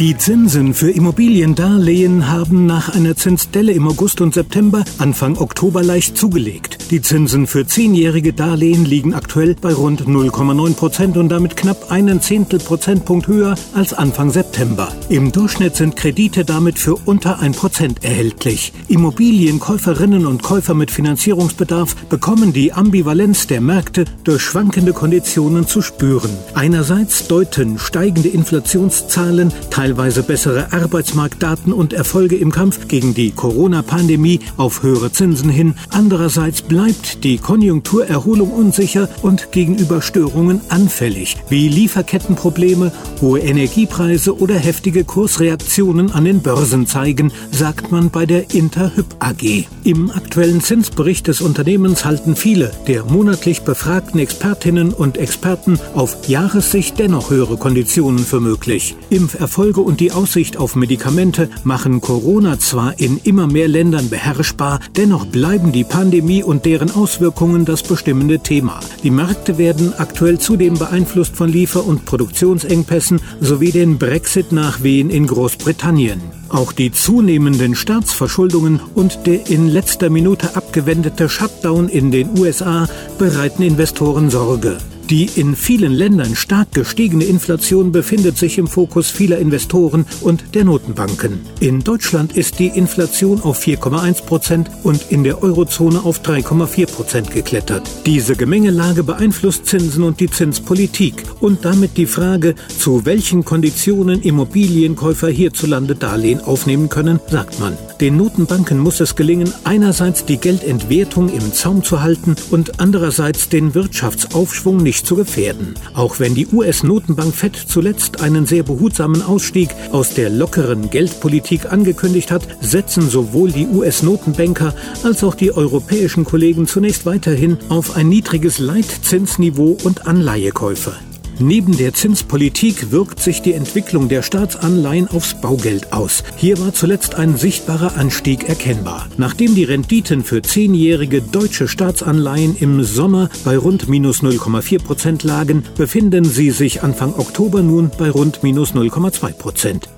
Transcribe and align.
Die 0.00 0.16
Zinsen 0.16 0.74
für 0.74 0.92
Immobiliendarlehen 0.92 2.30
haben 2.30 2.66
nach 2.66 2.94
einer 2.94 3.16
Zinsdelle 3.16 3.72
im 3.72 3.88
August 3.88 4.20
und 4.20 4.32
September 4.32 4.84
Anfang 4.98 5.36
Oktober 5.36 5.82
leicht 5.82 6.16
zugelegt. 6.16 6.92
Die 6.92 7.02
Zinsen 7.02 7.48
für 7.48 7.66
zehnjährige 7.66 8.32
Darlehen 8.32 8.84
liegen 8.84 9.12
aktuell 9.12 9.56
bei 9.60 9.74
rund 9.74 10.02
0,9 10.02 10.74
Prozent 10.74 11.16
und 11.16 11.30
damit 11.30 11.56
knapp 11.56 11.90
einen 11.90 12.20
Zehntel 12.20 12.60
Prozentpunkt 12.60 13.26
höher 13.26 13.56
als 13.74 13.92
Anfang 13.92 14.30
September. 14.30 14.92
Im 15.08 15.32
Durchschnitt 15.32 15.74
sind 15.74 15.96
Kredite 15.96 16.44
damit 16.44 16.78
für 16.78 16.94
unter 16.94 17.40
ein 17.40 17.50
Prozent 17.50 18.04
erhältlich. 18.04 18.72
Immobilienkäuferinnen 18.86 20.26
und 20.26 20.44
Käufer 20.44 20.74
mit 20.74 20.92
Finanzierungsbedarf 20.92 21.96
bekommen 22.08 22.52
die 22.52 22.72
Ambivalenz 22.72 23.48
der 23.48 23.60
Märkte 23.60 24.04
durch 24.22 24.42
schwankende 24.42 24.92
Konditionen 24.92 25.66
zu 25.66 25.82
spüren. 25.82 26.30
Einerseits 26.54 27.26
deuten 27.26 27.80
steigende 27.80 28.28
Inflationszahlen, 28.28 29.52
teilweise 29.70 29.87
bessere 29.94 30.72
Arbeitsmarktdaten 30.72 31.72
und 31.72 31.92
Erfolge 31.92 32.36
im 32.36 32.52
Kampf 32.52 32.88
gegen 32.88 33.14
die 33.14 33.30
Corona-Pandemie 33.30 34.40
auf 34.56 34.82
höhere 34.82 35.12
Zinsen 35.12 35.50
hin. 35.50 35.74
Andererseits 35.90 36.62
bleibt 36.62 37.24
die 37.24 37.38
Konjunkturerholung 37.38 38.50
unsicher 38.50 39.08
und 39.22 39.52
gegenüber 39.52 40.02
Störungen 40.02 40.60
anfällig, 40.68 41.36
wie 41.48 41.68
Lieferkettenprobleme, 41.68 42.92
hohe 43.20 43.40
Energiepreise 43.40 44.38
oder 44.38 44.56
heftige 44.56 45.04
Kursreaktionen 45.04 46.12
an 46.12 46.24
den 46.24 46.42
Börsen 46.42 46.86
zeigen, 46.86 47.32
sagt 47.50 47.90
man 47.90 48.10
bei 48.10 48.26
der 48.26 48.54
Interhyp 48.54 49.06
AG. 49.20 49.66
Im 49.84 50.10
aktuellen 50.10 50.60
Zinsbericht 50.60 51.26
des 51.28 51.40
Unternehmens 51.40 52.04
halten 52.04 52.36
viele 52.36 52.70
der 52.86 53.04
monatlich 53.04 53.62
befragten 53.62 54.20
Expertinnen 54.20 54.92
und 54.92 55.16
Experten 55.16 55.78
auf 55.94 56.28
Jahressicht 56.28 56.98
dennoch 56.98 57.30
höhere 57.30 57.56
Konditionen 57.56 58.18
für 58.18 58.40
möglich. 58.40 58.96
Impferfolge 59.10 59.77
Folge 59.78 59.90
und 59.90 60.00
die 60.00 60.10
Aussicht 60.12 60.56
auf 60.56 60.74
Medikamente 60.74 61.48
machen 61.62 62.00
Corona 62.00 62.58
zwar 62.58 62.98
in 62.98 63.20
immer 63.22 63.46
mehr 63.46 63.68
Ländern 63.68 64.08
beherrschbar, 64.10 64.80
dennoch 64.96 65.26
bleiben 65.26 65.70
die 65.70 65.84
Pandemie 65.84 66.42
und 66.42 66.64
deren 66.64 66.90
Auswirkungen 66.90 67.64
das 67.64 67.84
bestimmende 67.84 68.40
Thema. 68.40 68.80
Die 69.04 69.12
Märkte 69.12 69.56
werden 69.56 69.92
aktuell 69.96 70.38
zudem 70.38 70.74
beeinflusst 70.74 71.36
von 71.36 71.48
Liefer- 71.48 71.86
und 71.86 72.06
Produktionsengpässen 72.06 73.20
sowie 73.40 73.70
den 73.70 73.98
Brexit-Nachwehen 73.98 75.10
in 75.10 75.28
Großbritannien. 75.28 76.20
Auch 76.48 76.72
die 76.72 76.90
zunehmenden 76.90 77.76
Staatsverschuldungen 77.76 78.80
und 78.96 79.26
der 79.26 79.48
in 79.48 79.68
letzter 79.68 80.10
Minute 80.10 80.56
abgewendete 80.56 81.28
Shutdown 81.28 81.88
in 81.88 82.10
den 82.10 82.36
USA 82.36 82.88
bereiten 83.18 83.62
Investoren 83.62 84.30
Sorge. 84.30 84.78
Die 85.10 85.30
in 85.36 85.56
vielen 85.56 85.94
Ländern 85.94 86.36
stark 86.36 86.72
gestiegene 86.72 87.24
Inflation 87.24 87.92
befindet 87.92 88.36
sich 88.36 88.58
im 88.58 88.66
Fokus 88.66 89.10
vieler 89.10 89.38
Investoren 89.38 90.04
und 90.20 90.54
der 90.54 90.66
Notenbanken. 90.66 91.40
In 91.60 91.82
Deutschland 91.82 92.36
ist 92.36 92.58
die 92.58 92.66
Inflation 92.66 93.40
auf 93.40 93.58
4,1 93.62 94.26
Prozent 94.26 94.70
und 94.82 95.10
in 95.10 95.24
der 95.24 95.42
Eurozone 95.42 96.04
auf 96.04 96.20
3,4 96.20 96.86
Prozent 96.92 97.30
geklettert. 97.30 97.88
Diese 98.04 98.36
Gemengelage 98.36 99.02
beeinflusst 99.02 99.64
Zinsen 99.64 100.04
und 100.04 100.20
die 100.20 100.28
Zinspolitik 100.28 101.24
und 101.40 101.64
damit 101.64 101.96
die 101.96 102.04
Frage, 102.04 102.54
zu 102.78 103.06
welchen 103.06 103.46
Konditionen 103.46 104.20
Immobilienkäufer 104.20 105.28
hierzulande 105.28 105.94
Darlehen 105.94 106.42
aufnehmen 106.42 106.90
können, 106.90 107.18
sagt 107.30 107.60
man. 107.60 107.78
Den 108.02 108.16
Notenbanken 108.16 108.78
muss 108.78 109.00
es 109.00 109.16
gelingen, 109.16 109.52
einerseits 109.64 110.24
die 110.24 110.36
Geldentwertung 110.36 111.30
im 111.30 111.52
Zaum 111.52 111.82
zu 111.82 112.02
halten 112.02 112.36
und 112.50 112.78
andererseits 112.78 113.48
den 113.48 113.74
Wirtschaftsaufschwung 113.74 114.76
nicht 114.76 114.97
zu 115.04 115.16
gefährden. 115.16 115.74
Auch 115.94 116.20
wenn 116.20 116.34
die 116.34 116.46
US-Notenbank 116.46 117.34
Fed 117.34 117.56
zuletzt 117.56 118.20
einen 118.20 118.46
sehr 118.46 118.62
behutsamen 118.62 119.22
Ausstieg 119.22 119.70
aus 119.92 120.14
der 120.14 120.30
lockeren 120.30 120.90
Geldpolitik 120.90 121.72
angekündigt 121.72 122.30
hat, 122.30 122.46
setzen 122.60 123.08
sowohl 123.08 123.50
die 123.52 123.66
US-Notenbanker 123.66 124.74
als 125.02 125.24
auch 125.24 125.34
die 125.34 125.52
europäischen 125.52 126.24
Kollegen 126.24 126.66
zunächst 126.66 127.06
weiterhin 127.06 127.58
auf 127.68 127.96
ein 127.96 128.08
niedriges 128.08 128.58
Leitzinsniveau 128.58 129.76
und 129.84 130.06
Anleihekäufe. 130.06 130.94
Neben 131.40 131.76
der 131.76 131.94
Zinspolitik 131.94 132.90
wirkt 132.90 133.20
sich 133.20 133.42
die 133.42 133.52
Entwicklung 133.52 134.08
der 134.08 134.22
Staatsanleihen 134.22 135.06
aufs 135.06 135.40
Baugeld 135.40 135.92
aus. 135.92 136.24
Hier 136.36 136.58
war 136.58 136.72
zuletzt 136.72 137.14
ein 137.14 137.36
sichtbarer 137.36 137.96
Anstieg 137.96 138.48
erkennbar. 138.48 139.06
Nachdem 139.18 139.54
die 139.54 139.62
Renditen 139.62 140.24
für 140.24 140.42
zehnjährige 140.42 141.22
deutsche 141.22 141.68
Staatsanleihen 141.68 142.56
im 142.56 142.82
Sommer 142.82 143.28
bei 143.44 143.56
rund 143.56 143.88
minus 143.88 144.22
0,4 144.22 144.82
Prozent 144.82 145.22
lagen, 145.22 145.62
befinden 145.76 146.24
sie 146.24 146.50
sich 146.50 146.82
Anfang 146.82 147.14
Oktober 147.14 147.62
nun 147.62 147.92
bei 147.96 148.10
rund 148.10 148.42
minus 148.42 148.72
0,2 148.74 149.32
Prozent. 149.34 149.88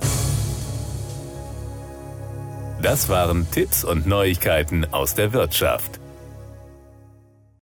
Das 2.83 3.09
waren 3.09 3.47
Tipps 3.51 3.85
und 3.85 4.07
Neuigkeiten 4.07 4.87
aus 4.91 5.15
der 5.15 5.33
Wirtschaft. 5.33 6.00